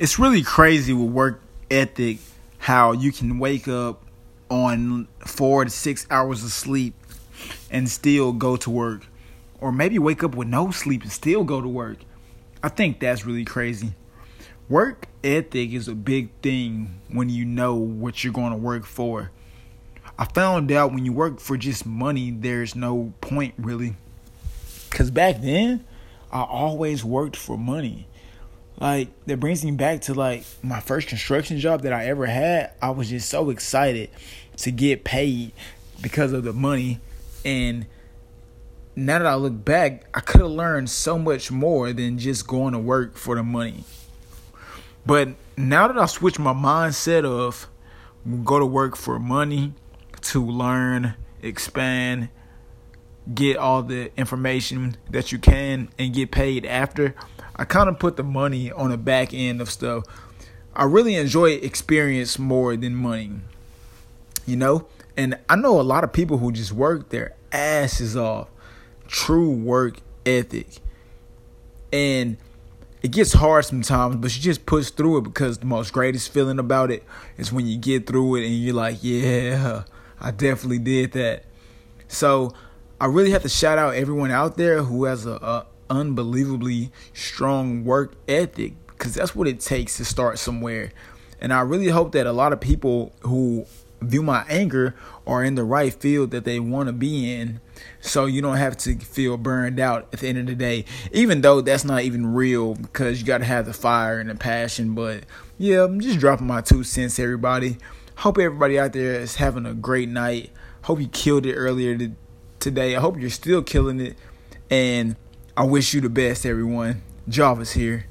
it's 0.00 0.18
really 0.18 0.42
crazy 0.42 0.94
with 0.94 1.10
work 1.10 1.42
ethic 1.70 2.16
how 2.56 2.92
you 2.92 3.12
can 3.12 3.38
wake 3.38 3.68
up 3.68 4.02
on 4.48 5.06
four 5.18 5.62
to 5.62 5.70
six 5.70 6.06
hours 6.10 6.42
of 6.42 6.50
sleep 6.50 6.94
and 7.70 7.86
still 7.86 8.32
go 8.32 8.56
to 8.56 8.70
work. 8.70 9.06
Or 9.60 9.70
maybe 9.70 9.98
wake 9.98 10.24
up 10.24 10.34
with 10.34 10.48
no 10.48 10.70
sleep 10.70 11.02
and 11.02 11.12
still 11.12 11.44
go 11.44 11.60
to 11.60 11.68
work. 11.68 11.98
I 12.62 12.70
think 12.70 12.98
that's 12.98 13.26
really 13.26 13.44
crazy. 13.44 13.92
Work 14.70 15.06
ethic 15.22 15.72
is 15.72 15.86
a 15.86 15.94
big 15.94 16.30
thing 16.40 17.02
when 17.10 17.28
you 17.28 17.44
know 17.44 17.74
what 17.74 18.24
you're 18.24 18.32
going 18.32 18.52
to 18.52 18.58
work 18.58 18.86
for. 18.86 19.30
I 20.18 20.24
found 20.24 20.72
out 20.72 20.94
when 20.94 21.04
you 21.04 21.12
work 21.12 21.40
for 21.40 21.58
just 21.58 21.84
money, 21.84 22.30
there's 22.30 22.74
no 22.74 23.12
point 23.20 23.52
really. 23.58 23.96
Because 24.88 25.10
back 25.10 25.42
then, 25.42 25.84
I 26.32 26.40
always 26.40 27.04
worked 27.04 27.36
for 27.36 27.58
money. 27.58 28.06
Like, 28.78 29.08
that 29.26 29.38
brings 29.38 29.64
me 29.64 29.72
back 29.72 30.02
to 30.02 30.14
like 30.14 30.44
my 30.62 30.80
first 30.80 31.08
construction 31.08 31.58
job 31.58 31.82
that 31.82 31.92
I 31.92 32.06
ever 32.06 32.26
had. 32.26 32.72
I 32.80 32.90
was 32.90 33.10
just 33.10 33.28
so 33.28 33.50
excited 33.50 34.10
to 34.58 34.70
get 34.70 35.04
paid 35.04 35.52
because 36.00 36.32
of 36.32 36.44
the 36.44 36.52
money. 36.52 37.00
And 37.44 37.86
now 38.96 39.18
that 39.18 39.26
I 39.26 39.34
look 39.34 39.64
back, 39.64 40.04
I 40.14 40.20
could 40.20 40.40
have 40.40 40.50
learned 40.50 40.90
so 40.90 41.18
much 41.18 41.50
more 41.50 41.92
than 41.92 42.18
just 42.18 42.46
going 42.46 42.72
to 42.72 42.78
work 42.78 43.16
for 43.16 43.34
the 43.34 43.42
money. 43.42 43.84
But 45.06 45.30
now 45.56 45.88
that 45.88 45.98
I 45.98 46.06
switched 46.06 46.38
my 46.38 46.52
mindset 46.52 47.24
of 47.24 47.68
go 48.44 48.58
to 48.58 48.66
work 48.66 48.96
for 48.96 49.18
money 49.18 49.72
to 50.20 50.44
learn, 50.44 51.14
expand, 51.42 52.28
get 53.34 53.56
all 53.56 53.82
the 53.82 54.10
information 54.18 54.96
that 55.10 55.32
you 55.32 55.38
can 55.38 55.88
and 55.98 56.12
get 56.12 56.30
paid 56.30 56.66
after, 56.66 57.14
I 57.60 57.66
kind 57.66 57.90
of 57.90 57.98
put 57.98 58.16
the 58.16 58.22
money 58.22 58.72
on 58.72 58.88
the 58.88 58.96
back 58.96 59.34
end 59.34 59.60
of 59.60 59.70
stuff. 59.70 60.04
I 60.74 60.84
really 60.84 61.14
enjoy 61.16 61.50
experience 61.50 62.38
more 62.38 62.74
than 62.74 62.94
money. 62.94 63.32
You 64.46 64.56
know? 64.56 64.86
And 65.14 65.38
I 65.46 65.56
know 65.56 65.78
a 65.78 65.82
lot 65.82 66.02
of 66.02 66.10
people 66.10 66.38
who 66.38 66.52
just 66.52 66.72
work 66.72 67.10
their 67.10 67.36
asses 67.52 68.16
off. 68.16 68.48
True 69.06 69.50
work 69.50 70.00
ethic. 70.24 70.78
And 71.92 72.38
it 73.02 73.10
gets 73.10 73.34
hard 73.34 73.66
sometimes, 73.66 74.16
but 74.16 74.34
you 74.34 74.40
just 74.40 74.64
push 74.64 74.88
through 74.88 75.18
it 75.18 75.24
because 75.24 75.58
the 75.58 75.66
most 75.66 75.92
greatest 75.92 76.32
feeling 76.32 76.58
about 76.58 76.90
it 76.90 77.04
is 77.36 77.52
when 77.52 77.66
you 77.66 77.76
get 77.76 78.06
through 78.06 78.36
it 78.36 78.46
and 78.46 78.54
you're 78.54 78.74
like, 78.74 79.00
yeah, 79.02 79.82
I 80.18 80.30
definitely 80.30 80.78
did 80.78 81.12
that. 81.12 81.44
So 82.08 82.54
I 82.98 83.04
really 83.04 83.32
have 83.32 83.42
to 83.42 83.50
shout 83.50 83.76
out 83.76 83.96
everyone 83.96 84.30
out 84.30 84.56
there 84.56 84.82
who 84.82 85.04
has 85.04 85.26
a, 85.26 85.32
a 85.32 85.66
unbelievably 85.90 86.92
strong 87.12 87.84
work 87.84 88.14
ethic 88.28 88.74
because 88.88 89.14
that's 89.14 89.34
what 89.34 89.48
it 89.48 89.60
takes 89.60 89.96
to 89.96 90.04
start 90.04 90.38
somewhere. 90.38 90.92
And 91.40 91.52
I 91.52 91.60
really 91.60 91.88
hope 91.88 92.12
that 92.12 92.26
a 92.26 92.32
lot 92.32 92.52
of 92.52 92.60
people 92.60 93.12
who 93.20 93.66
view 94.00 94.22
my 94.22 94.44
anger 94.48 94.94
are 95.26 95.44
in 95.44 95.54
the 95.54 95.64
right 95.64 95.92
field 95.92 96.30
that 96.30 96.44
they 96.44 96.58
want 96.58 96.86
to 96.86 96.92
be 96.92 97.34
in 97.34 97.60
so 98.00 98.24
you 98.24 98.40
don't 98.40 98.56
have 98.56 98.76
to 98.76 98.96
feel 98.96 99.36
burned 99.36 99.78
out 99.78 100.08
at 100.12 100.20
the 100.20 100.28
end 100.28 100.38
of 100.38 100.46
the 100.46 100.54
day. 100.54 100.84
Even 101.12 101.40
though 101.40 101.60
that's 101.60 101.84
not 101.84 102.02
even 102.02 102.34
real 102.34 102.74
because 102.74 103.20
you 103.20 103.26
got 103.26 103.38
to 103.38 103.44
have 103.44 103.66
the 103.66 103.72
fire 103.72 104.18
and 104.18 104.30
the 104.30 104.34
passion 104.34 104.94
but 104.94 105.24
yeah 105.58 105.84
i'm 105.84 106.00
just 106.00 106.18
dropping 106.18 106.46
my 106.46 106.60
two 106.60 106.82
cents 106.82 107.18
everybody. 107.18 107.76
Hope 108.16 108.36
everybody 108.38 108.78
out 108.78 108.92
there 108.92 109.14
is 109.14 109.36
having 109.36 109.64
a 109.64 109.72
great 109.72 110.08
night. 110.08 110.50
Hope 110.82 111.00
you 111.00 111.08
killed 111.08 111.46
it 111.46 111.54
earlier 111.54 112.10
today. 112.58 112.94
I 112.94 113.00
hope 113.00 113.18
you're 113.18 113.30
still 113.30 113.62
killing 113.62 113.98
it. 113.98 114.16
And 114.70 115.16
i 115.60 115.62
wish 115.62 115.92
you 115.92 116.00
the 116.00 116.08
best 116.08 116.46
everyone. 116.46 117.02
Jarvis 117.28 117.72
here 117.72 118.06